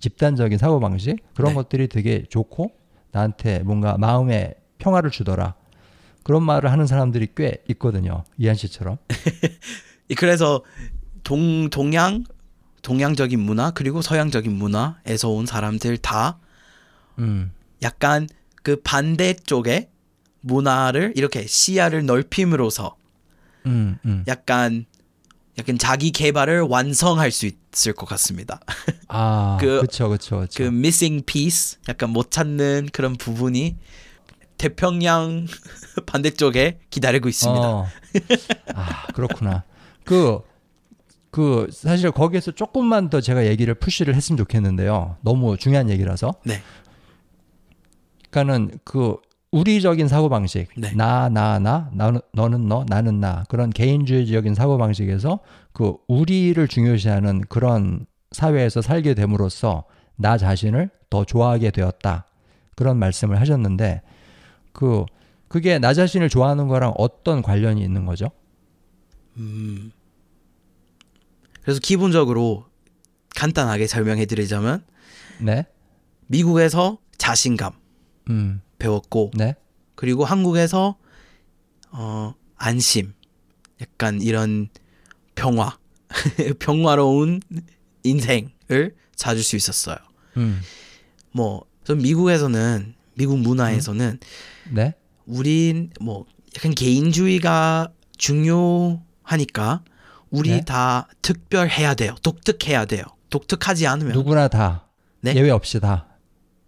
[0.01, 1.55] 집단적인 사고 방식 그런 네.
[1.55, 2.70] 것들이 되게 좋고
[3.12, 5.55] 나한테 뭔가 마음에 평화를 주더라
[6.22, 8.24] 그런 말을 하는 사람들이 꽤 있거든요.
[8.37, 8.98] 이한 씨처럼.
[10.11, 10.62] 이- 그래서
[11.24, 12.24] 동 동양
[12.83, 16.38] 동양적인 문화 그리고 서양적인 문화에서 온 사람들 다
[17.18, 17.53] 음.
[17.83, 18.29] 약간
[18.62, 19.88] 그 반대쪽의
[20.40, 22.96] 문화를 이렇게 시야를 넓힘으로써
[23.66, 24.24] 음, 음.
[24.29, 24.87] 약간
[25.59, 28.61] 약간 자기 개발을 완성할 수 있을 것 같습니다.
[29.09, 33.77] 아, 그- 그렇죠, 그렇죠, 그 missing piece, 약간 못 찾는 그런 부분이
[34.57, 35.46] 태평양
[36.07, 37.61] 반대쪽에 기다리고 있습니다.
[37.68, 37.87] 어.
[38.74, 39.64] 아, 그렇구나.
[40.05, 40.40] 그,
[41.31, 45.16] 그, 사실 거기에서 조금만 더 제가 얘기를 푸시를 했으면 좋겠는데요.
[45.22, 46.35] 너무 중요한 얘기라서.
[46.44, 46.62] 네.
[48.31, 49.16] 그러니까는 그,
[49.51, 50.69] 우리적인 사고방식.
[50.77, 50.93] 네.
[50.95, 53.45] 나, 나, 나, 나, 너는 너, 나는 나.
[53.49, 55.41] 그런 개인주의적인 사고방식에서
[55.73, 59.85] 그, 우리를 중요시하는 그런 사회에서 살게 됨으로써
[60.17, 62.27] 나 자신을 더 좋아하게 되었다.
[62.77, 64.03] 그런 말씀을 하셨는데,
[64.73, 65.05] 그,
[65.49, 68.31] 그게 나 자신을 좋아하는 거랑 어떤 관련이 있는 거죠?
[69.39, 69.93] 음.
[71.63, 72.67] 그래서 기본적으로
[73.35, 74.85] 간단하게 설명해 드리자면
[75.41, 75.67] 네.
[76.27, 77.73] 미국에서 자신감
[78.31, 78.61] 음.
[78.79, 79.55] 배웠고 네.
[79.95, 80.97] 그리고 한국에서
[81.91, 83.14] 어 안심
[83.81, 84.69] 약간 이런
[85.35, 85.79] 평화
[86.59, 87.41] 평화로운
[88.03, 89.97] 인생을 찾을 수 있었어요.
[90.37, 90.61] 음.
[91.33, 94.21] 뭐전 미국에서는 미국 문화에서는
[94.73, 94.95] 네.
[95.27, 96.25] 우린 뭐
[96.57, 99.83] 약간 개인주의가 중요하니까
[100.31, 100.64] 우리 네.
[100.64, 102.14] 다 특별해야 돼요.
[102.23, 103.05] 독특해야 돼요.
[103.31, 104.88] 독특하지 않으면 누구나 다
[105.21, 105.35] 네?
[105.35, 106.07] 예외 없이 다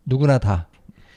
[0.05, 0.69] 누구나 다.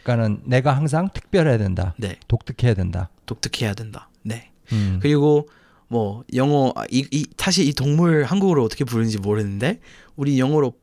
[0.04, 1.96] 그러니까는 내가 항상 특별해야 된다.
[1.98, 3.10] 네 독특해야 된다.
[3.26, 4.10] 독특해야 된다.
[4.22, 5.00] 네 음.
[5.02, 5.48] 그리고
[5.88, 9.80] 뭐 영어 아, 이, 이 사실 이 동물 한국어로 어떻게 부르는지 모르는데
[10.16, 10.74] 우리 영어로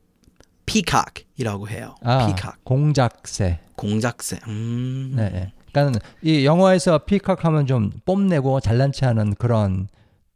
[0.65, 1.95] 피카이라고 해요.
[2.01, 3.59] 아, 피카 공작새.
[3.75, 4.39] 공작새.
[4.47, 5.13] 음.
[5.15, 5.29] 네.
[5.29, 5.53] 네.
[5.71, 9.87] 그러니까 이 영어에서 피카하면 좀 뽐내고 잘난 체하는 그런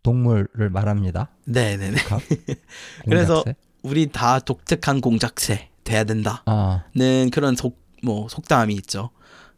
[0.04, 1.30] 동물을 말합니다.
[1.45, 1.95] 네 네네.
[1.95, 2.19] 피카.
[3.06, 3.56] 그래서 공작새.
[3.84, 6.84] 우리 다 독특한 공작새 돼야 된다는 아,
[7.32, 9.10] 그런 속 뭐 속담이 있죠.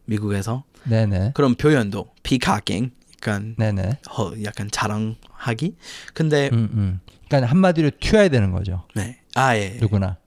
[0.06, 1.34] 미국에서 네네.
[1.36, 4.00] 그런 표현도 피카킹 약간 네네.
[4.18, 5.76] 허, 약간 자랑하기.
[6.14, 7.00] 근데 음, 음.
[7.28, 8.86] 그러니까 한마디로 튀어야 되는 거죠.
[8.96, 9.20] 네.
[9.36, 9.78] 아 예.
[9.80, 10.18] 누구나.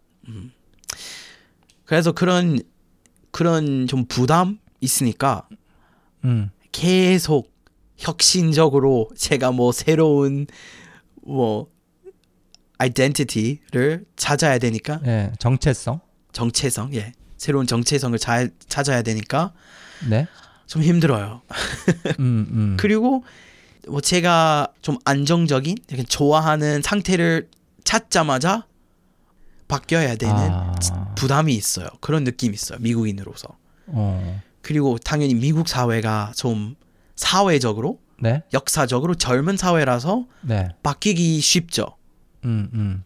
[1.84, 2.60] 그래서 그런
[3.32, 5.48] 그런 좀 부담 있으니까
[6.24, 6.50] 음.
[6.70, 7.52] 계속
[7.96, 10.46] 혁신적으로 제가 뭐 새로운
[11.22, 11.68] 뭐
[12.78, 16.00] 아이덴티티를 찾아야 되니까 예, 정체성.
[16.32, 19.54] 정체성 예 새로운 정체성을 잘 찾아야 되니까
[20.06, 20.26] 네.
[20.66, 21.40] 좀 힘들어요.
[22.18, 22.76] 음, 음.
[22.78, 23.24] 그리고
[23.88, 27.48] 뭐 제가 좀 안정적인 약간 좋아하는 상태를
[27.82, 28.66] 찾자마자
[29.68, 30.74] 바뀌어야 되는 아.
[31.16, 31.88] 부담이 있어요.
[32.02, 32.78] 그런 느낌이 있어요.
[32.78, 33.56] 미국인으로서.
[33.86, 34.42] 어.
[34.60, 36.76] 그리고 당연히 미국 사회가 좀
[37.16, 38.42] 사회적으로 네.
[38.52, 40.68] 역사적으로 젊은 사회라서 네.
[40.82, 41.96] 바뀌기 쉽죠.
[42.44, 43.04] 음, 음.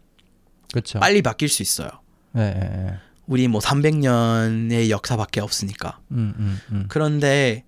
[0.73, 0.99] 그렇죠.
[0.99, 1.89] 빨리 바뀔 수 있어요.
[2.35, 2.99] 예, 예, 예.
[3.27, 5.99] 우리 뭐 300년의 역사밖에 없으니까.
[6.11, 6.85] 음, 음, 음.
[6.87, 7.65] 그런데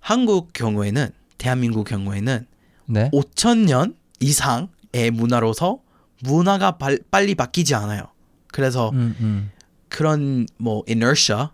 [0.00, 2.46] 한국 경우에는 대한민국 경우에는
[2.86, 3.10] 네.
[3.12, 5.80] 5천 년 이상의 문화로서
[6.22, 8.04] 문화가 발- 빨리 바뀌지 않아요.
[8.48, 9.50] 그래서 음, 음.
[9.88, 11.48] 그런 뭐 inertia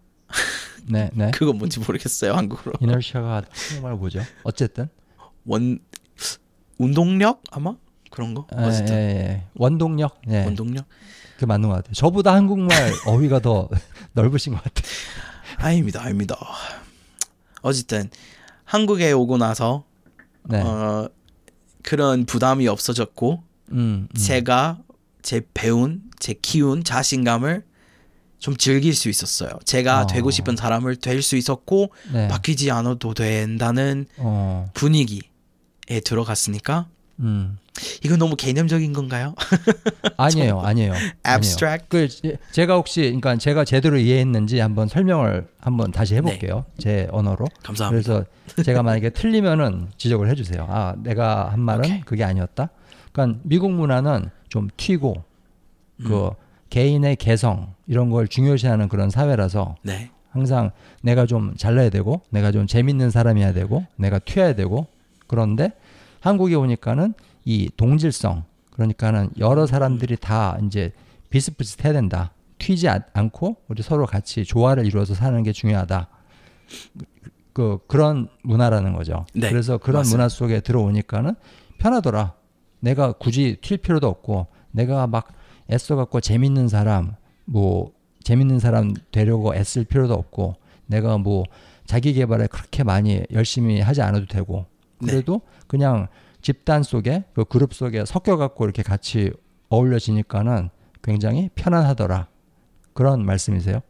[0.86, 1.30] 네, 네.
[1.34, 4.20] 그거 뭔지 모르겠어요 한국어로 이너시아가 한국말 뭐죠?
[4.44, 4.88] 어쨌든
[5.44, 5.78] 원
[6.78, 7.74] 운동력 아마
[8.10, 9.44] 그런 거 예, 어쨌든 예, 예.
[9.54, 10.20] 원동력.
[10.28, 10.44] 예.
[10.44, 10.86] 원동력
[11.42, 11.92] 그 맞는 것 같아요.
[11.94, 12.70] 저보다 한국말
[13.04, 13.68] 어휘가 더
[14.12, 14.86] 넓으신 것 같아요.
[15.56, 16.36] 아닙니다 아닙니다
[17.62, 18.08] 어쨌든
[18.64, 19.84] 한국에 오고 나서
[20.44, 20.60] 네.
[20.60, 21.08] 어
[21.82, 24.08] 그런 부담이 없어졌고 음, 음.
[24.16, 24.78] 제가
[25.22, 27.64] 제 배운 제 키운 자신감을
[28.38, 29.50] 좀 즐길 수 있었어요.
[29.64, 30.06] 제가 어.
[30.06, 32.28] 되고 싶은 사람을 될 수 있었고 네.
[32.28, 34.70] 바뀌지 않아도 된다는 어.
[34.74, 35.20] 분위기에
[36.04, 36.86] 들어갔으니까
[37.22, 37.58] 음.
[38.04, 39.34] 이건 너무 개념적인 건가요?
[40.16, 40.92] 아니에요, 아니에요.
[41.26, 41.86] Abstract?
[41.88, 46.64] 그 제- 제가 혹시 그러니까 제가 제대로 이해했는지 한번 설명을 한번 다시 해볼게요.
[46.78, 47.46] 제 언어로.
[47.46, 47.54] 네.
[47.62, 48.02] 감사합니다.
[48.12, 50.66] 그래서 제가 만약에 틀리면은 지적을 해주세요.
[50.68, 52.00] 아, 내가 한 말은 오케이.
[52.02, 52.68] 그게 아니었다.
[53.12, 55.24] 그러니까 미국 문화는 좀 튀고
[56.04, 56.30] 그 음.
[56.70, 60.10] 개인의 개성 이런 걸 중요시하는 그런 사회라서 네.
[60.30, 60.70] 항상
[61.02, 64.86] 내가 좀 잘나야 되고 내가 좀 재밌는 사람이어야 되고 내가 튀어야 되고
[65.26, 65.72] 그런데
[66.22, 70.92] 한국에 오니까는 이 동질성 그러니까는 여러 사람들이 다 이제
[71.30, 72.32] 비슷비슷해야 된다.
[72.58, 76.08] 튀지 않- 않고 우리 서로 같이 조화를 이루어서 사는 게 중요하다.
[77.52, 79.26] 그 그런 문화라는 거죠.
[79.34, 80.16] 네, 그래서 그런 맞습니다.
[80.16, 81.34] 문화 속에 들어오니까는
[81.78, 82.34] 편하더라.
[82.80, 85.28] 내가 굳이 튈 필요도 없고 내가 막
[85.70, 90.54] 애써 갖고 재밌는 사람 뭐 재밌는 사람 되려고 애쓸 필요도 없고
[90.86, 91.44] 내가 뭐
[91.84, 94.66] 자기 개발에 그렇게 많이 열심히 하지 않아도 되고
[94.98, 95.40] 그래도
[95.72, 96.08] 그냥
[96.42, 99.32] 집단 속에 그 그룹 속에 섞여 갖고 이렇게 같이
[99.70, 100.68] 어울려지니까는
[101.02, 102.28] 굉장히 편안하더라.
[102.92, 103.80] 그런 말씀이세요?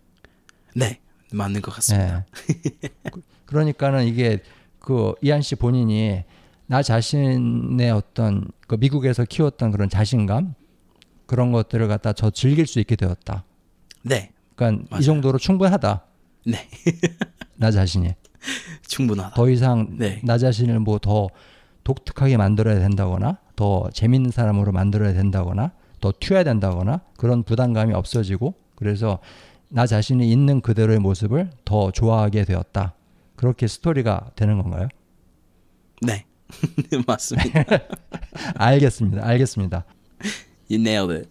[0.76, 1.00] 네,
[1.32, 2.24] 맞는 것 같습니다.
[2.46, 2.88] 네.
[3.10, 4.38] 그- 그러니까는 이게
[4.78, 6.22] 그 이한 씨 본인이
[6.68, 10.54] 나 자신의 어떤 그 미국에서 키웠던 그런 자신감
[11.26, 13.44] 그런 것들을 갖다 저 즐길 수 있게 되었다.
[14.02, 15.00] 네, 그러니까 맞아요.
[15.00, 16.04] 이 정도로 충분하다.
[16.46, 16.68] 네,
[17.56, 18.14] 나 자신이
[18.86, 19.34] 충분하다.
[19.34, 20.20] 더 이상 네.
[20.22, 21.28] 나 자신을 뭐 더
[21.84, 29.18] 독특하게 만들어야 된다거나 더 재밌는 사람으로 만들어야 된다거나 더 튀어야 된다거나 그런 부담감이 없어지고 그래서
[29.68, 32.94] 나 자신이 있는 그대로의 모습을 더 좋아하게 되었다.
[33.36, 34.88] 그렇게 스토리가 되는 건가요?
[36.02, 36.26] 네,
[37.06, 37.64] 맞습니다.
[38.56, 39.26] 알겠습니다.
[39.26, 39.84] 알겠습니다.
[40.70, 41.30] You nailed it.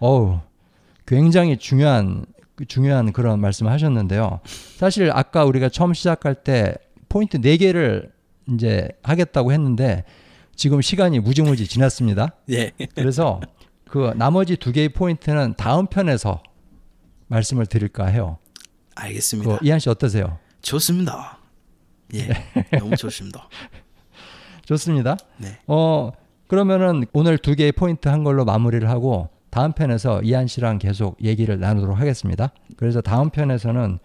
[0.00, 0.40] 어우,
[1.06, 2.26] 굉장히 중요한
[2.68, 4.40] 중요한 그런 말씀을 하셨는데요.
[4.76, 6.74] 사실 아까 우리가 처음 시작할 때
[7.08, 8.10] 포인트 4개를
[8.52, 10.04] 이제 하겠다고 했는데
[10.54, 12.34] 지금 시간이 무지무지 지났습니다.
[12.50, 13.40] 예, 그래서
[13.88, 16.42] 그 나머지 두 개의 포인트는 다음 편에서
[17.28, 18.38] 말씀을 드릴까 해요.
[18.94, 19.58] 알겠습니다.
[19.58, 20.38] 그 이한 씨 어떠세요?
[20.62, 21.38] 좋습니다.
[22.14, 22.28] 예,
[22.78, 23.48] 너무 좋습니다.
[24.64, 25.16] 좋습니다.
[25.38, 26.12] 네, 어
[26.46, 31.58] 그러면은 오늘 두 개의 포인트 한 걸로 마무리를 하고 다음 편에서 이한 씨랑 계속 얘기를
[31.58, 32.52] 나누도록 하겠습니다.
[32.76, 33.98] 그래서 다음 편에서는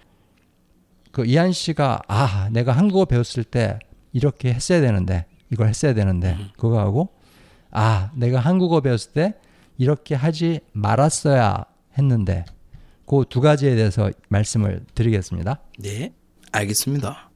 [1.12, 3.80] 그 이한 씨가 아 내가 한국어 배웠을 때
[4.14, 7.10] 이렇게 했어야 되는데 이걸 했어야 되는데 그거 하고
[7.72, 9.36] 아 내가 한국어 배웠을 때
[9.78, 11.66] 이렇게 하지 말았어야
[11.98, 12.46] 했는데
[13.06, 15.60] 그 두 가지에 대해서 말씀을 드리겠습니다.
[15.80, 16.14] 네,
[16.54, 17.30] 알겠습니다.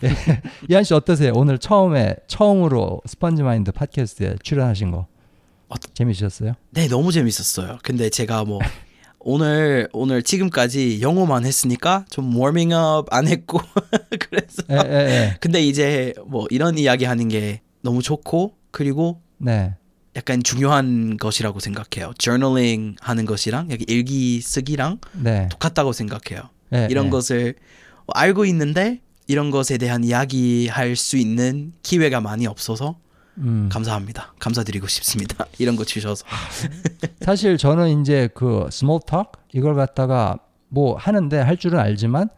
[0.68, 1.32] 이한 씨 어떠세요?
[1.34, 5.06] 오늘 처음에 처음으로 스펀지 마인드 팟캐스트에 출연하신 거
[5.68, 6.54] 어, 재미있었어요?
[6.70, 7.78] 네, 너무 재밌었어요.
[7.82, 8.58] 근데 제가 뭐
[9.24, 13.60] 오늘 오늘 지금까지 영어만 했으니까 좀 워밍업 안 했고
[14.18, 15.36] 그래서 예, 예, 예.
[15.40, 19.74] 근데 이제 뭐 이런 이야기 하는 게 너무 좋고 그리고 네.
[20.16, 22.12] 약간 중요한 것이라고 생각해요.
[22.18, 25.48] journaling 하는 것이랑 여기 일기 쓰기랑 네.
[25.50, 26.48] 똑같다고 생각해요.
[26.74, 27.10] 예, 이런 예.
[27.10, 27.54] 것을
[28.08, 32.96] 알고 있는데 이런 것에 대한 이야기 할 수 있는 기회가 많이 없어서
[33.38, 33.68] 음.
[33.70, 34.34] 감사합니다.
[34.38, 35.46] 감사드리고 싶습니다.
[35.58, 36.24] 이런 거 주셔서.
[37.22, 42.28] 사실 저는 이제 그 small talk 이걸 갖다가 뭐 하는데 할 줄은 알지만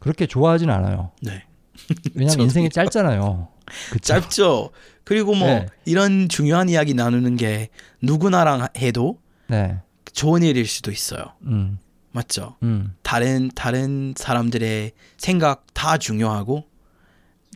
[0.00, 1.12] 그렇게 좋아하진 않아요.
[1.22, 1.44] 네.
[2.14, 3.48] 왜냐면 인생이 짧잖아요.
[3.92, 4.00] 그쵸?
[4.00, 4.70] 짧죠.
[5.04, 5.66] 그리고 뭐 네.
[5.84, 7.68] 이런 중요한 이야기 나누는 게
[8.02, 9.80] 누구나랑 해도 네.
[10.12, 11.24] 좋은 일일 수도 있어요.
[11.42, 11.78] 음.
[12.12, 12.56] 맞죠?
[12.62, 12.94] 음.
[13.02, 16.64] 다른 다른 사람들의 생각 다 중요하고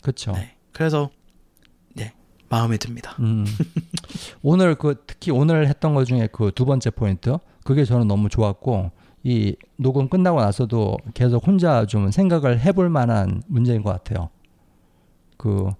[0.01, 0.31] 그렇죠.
[0.31, 0.55] 네.
[0.71, 1.24] 그래서 네
[2.49, 3.15] 마음에 듭니다.
[3.19, 3.45] 음.
[4.41, 8.91] 오늘 그 특히 오늘 했던 것 중에 그 두 번째 포인트 그게 저는 너무 좋았고
[9.23, 14.29] 이 녹음 끝나고 나서도 계속 혼자 좀 생각을 해볼 만한 문제인 것 같아요.
[15.37, 15.71] 그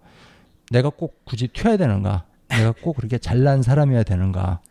[0.71, 2.25] 내가 꼭 굳이 튀어야 되는가?
[2.49, 4.61] 내가 꼭 그렇게 잘난 사람이어야 되는가?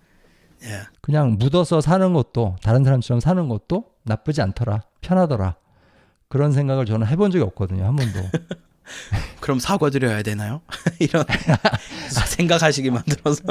[0.64, 0.80] 예.
[1.00, 4.82] 그냥 묻어서 사는 것도 다른 사람처럼 사는 것도 나쁘지 않더라.
[5.00, 5.56] 편하더라.
[6.28, 7.84] 그런 생각을 저는 해본 적이 없거든요.
[7.84, 8.20] 한 번도.
[9.40, 10.60] 그럼 사과드려야 되나요?
[11.00, 11.24] 이런
[12.28, 13.42] 생각하시게 만들어서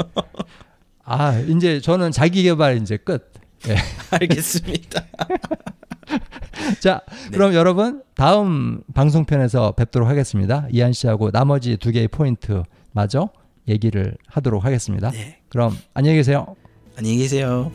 [1.04, 3.32] 아, 이제 저는 자기 개발 이제 끝.
[3.68, 3.76] 예.
[4.10, 5.04] 알겠습니다.
[6.80, 10.66] 자, 그럼 여러분 다음 방송편에서 뵙도록 하겠습니다.
[10.70, 13.30] 이한 씨하고 나머지 두 개의 포인트 마저
[13.68, 15.10] 얘기를 하도록 하겠습니다.
[15.10, 15.38] 네.
[15.48, 16.56] 그럼 안녕히 계세요.
[16.96, 17.72] 안녕히 계세요.